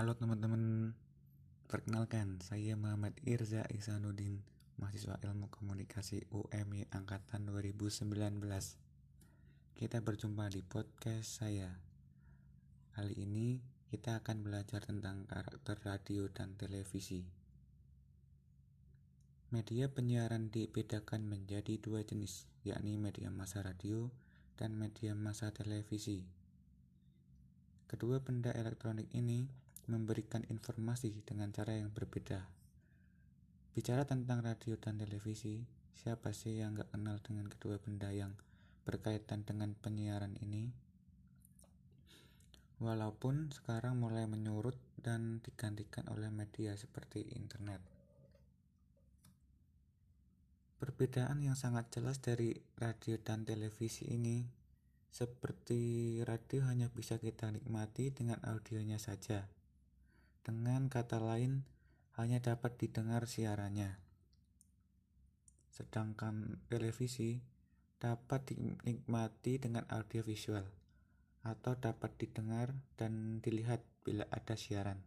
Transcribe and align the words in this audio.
Halo 0.00 0.16
teman-teman, 0.16 0.96
perkenalkan 1.68 2.40
saya 2.40 2.72
Muhammad 2.72 3.20
Irza 3.20 3.68
Ihsanuddin, 3.68 4.40
mahasiswa 4.80 5.20
Ilmu 5.20 5.52
Komunikasi 5.52 6.24
UMY 6.32 6.88
angkatan 6.88 7.44
2019. 7.44 8.08
Kita 9.76 10.00
berjumpa 10.00 10.48
di 10.48 10.64
podcast 10.64 11.44
saya. 11.44 11.68
Kali 12.96 13.12
ini 13.12 13.60
kita 13.92 14.24
akan 14.24 14.40
belajar 14.40 14.88
tentang 14.88 15.28
karakter 15.28 15.76
radio 15.84 16.32
dan 16.32 16.56
televisi. 16.56 17.20
Media 19.52 19.84
penyiaran 19.92 20.48
dibedakan 20.48 21.28
menjadi 21.28 21.76
dua 21.76 22.08
jenis, 22.08 22.48
yakni 22.64 22.96
media 22.96 23.28
massa 23.28 23.60
radio 23.60 24.08
dan 24.56 24.80
media 24.80 25.12
massa 25.12 25.52
televisi. 25.52 26.24
Kedua 27.84 28.24
benda 28.24 28.48
elektronik 28.56 29.12
ini 29.12 29.68
memberikan 29.88 30.44
informasi 30.50 31.22
dengan 31.24 31.48
cara 31.54 31.78
yang 31.78 31.94
berbeda. 31.94 32.44
Bicara 33.70 34.02
tentang 34.02 34.42
radio 34.42 34.74
dan 34.76 34.98
televisi, 34.98 35.62
siapa 35.94 36.34
sih 36.34 36.58
yang 36.58 36.74
gak 36.74 36.90
kenal 36.92 37.22
dengan 37.22 37.46
kedua 37.46 37.78
benda 37.78 38.10
yang 38.10 38.34
berkaitan 38.82 39.46
dengan 39.46 39.72
penyiaran 39.78 40.34
ini? 40.42 40.74
Walaupun 42.82 43.52
sekarang 43.52 44.00
mulai 44.00 44.24
menyurut 44.24 44.74
dan 44.98 45.40
digantikan 45.44 46.08
oleh 46.12 46.28
media 46.28 46.76
seperti 46.76 47.30
internet. 47.36 47.80
Perbedaan 50.80 51.44
yang 51.44 51.60
sangat 51.60 51.92
jelas 51.92 52.24
dari 52.24 52.56
radio 52.80 53.20
dan 53.20 53.44
televisi 53.44 54.08
ini 54.08 54.60
seperti 55.12 56.16
radio 56.24 56.64
hanya 56.70 56.88
bisa 56.88 57.20
kita 57.20 57.52
nikmati 57.52 58.14
dengan 58.14 58.40
audionya 58.46 58.96
saja. 58.96 59.44
Dengan 60.40 60.88
kata 60.88 61.20
lain, 61.20 61.62
hanya 62.16 62.40
dapat 62.40 62.76
didengar 62.80 63.28
siarannya. 63.28 63.96
Sedangkan 65.72 66.60
televisi 66.68 67.40
dapat 68.00 68.52
dinikmati 68.52 69.60
dengan 69.60 69.84
audio 69.92 70.24
visual 70.24 70.64
atau 71.44 71.72
dapat 71.76 72.16
didengar 72.20 72.72
dan 72.96 73.40
dilihat 73.40 73.80
bila 74.04 74.24
ada 74.32 74.56
siaran. 74.56 75.00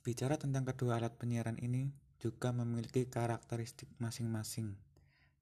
Bicara 0.00 0.40
tentang 0.40 0.64
kedua 0.64 0.96
alat 0.96 1.12
penyiaran 1.20 1.60
ini 1.60 1.92
juga 2.20 2.56
memiliki 2.56 3.04
karakteristik 3.04 3.88
masing-masing. 4.00 4.76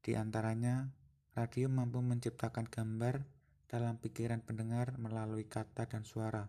Di 0.03 0.19
antaranya, 0.19 0.91
radio 1.39 1.71
mampu 1.71 2.03
menciptakan 2.03 2.67
gambar 2.67 3.38
dalam 3.69 4.01
pikiran 4.01 4.41
pendengar 4.41 4.97
melalui 4.97 5.45
kata 5.45 5.85
dan 5.85 6.09
suara, 6.09 6.49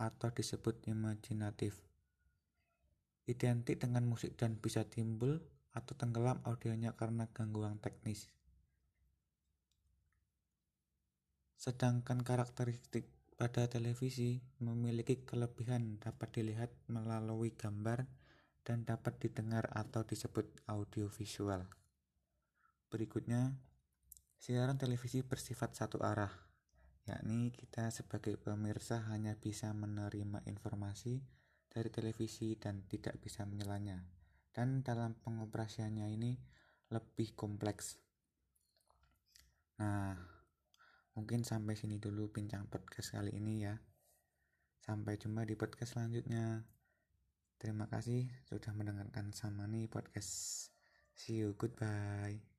atau 0.00 0.32
disebut 0.32 0.80
imajinatif. 0.88 1.76
Identik 3.28 3.84
dengan 3.84 4.08
musik 4.08 4.40
dan 4.40 4.56
bisa 4.56 4.88
timbul 4.88 5.44
atau 5.76 5.92
tenggelam 5.92 6.40
audionya 6.48 6.96
karena 6.96 7.28
gangguan 7.36 7.76
teknis. 7.76 8.32
Sedangkan 11.60 12.24
karakteristik 12.24 13.08
pada 13.36 13.68
televisi 13.68 14.40
memiliki 14.60 15.24
kelebihan 15.24 16.00
dapat 16.00 16.32
dilihat 16.32 16.72
melalui 16.88 17.52
gambar 17.52 18.08
dan 18.64 18.88
dapat 18.88 19.20
didengar 19.20 19.68
atau 19.72 20.04
disebut 20.04 20.48
audiovisual. 20.68 21.68
Berikutnya, 22.88 23.56
siaran 24.36 24.76
televisi 24.76 25.24
bersifat 25.24 25.76
satu 25.76 26.00
arah 26.04 26.53
yakni 27.04 27.52
kita 27.52 27.92
sebagai 27.92 28.40
pemirsa 28.40 29.04
hanya 29.12 29.36
bisa 29.36 29.72
menerima 29.76 30.48
informasi 30.48 31.20
dari 31.68 31.90
televisi 31.92 32.56
dan 32.56 32.86
tidak 32.88 33.20
bisa 33.20 33.44
menyelanya. 33.44 34.00
Dan 34.54 34.86
dalam 34.86 35.18
pengoperasiannya 35.18 36.06
ini 36.14 36.32
lebih 36.94 37.34
kompleks. 37.34 37.98
Nah, 39.82 40.14
mungkin 41.18 41.42
sampai 41.42 41.74
sini 41.74 41.98
dulu 41.98 42.30
bincang 42.30 42.70
podcast 42.70 43.18
kali 43.18 43.34
ini 43.34 43.66
ya. 43.66 43.74
Sampai 44.78 45.18
jumpa 45.18 45.42
di 45.42 45.58
podcast 45.58 45.98
selanjutnya. 45.98 46.62
Terima 47.58 47.90
kasih 47.90 48.30
sudah 48.46 48.70
mendengarkan 48.76 49.34
sama 49.34 49.66
nih 49.66 49.90
podcast. 49.90 50.70
See 51.16 51.42
you, 51.42 51.58
goodbye. 51.58 52.53